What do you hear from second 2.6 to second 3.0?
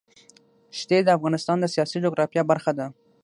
ده.